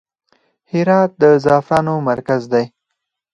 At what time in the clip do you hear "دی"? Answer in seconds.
2.53-2.65